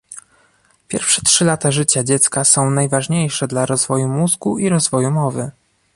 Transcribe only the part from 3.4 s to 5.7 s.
dla rozwoju mózgu i rozwoju mowy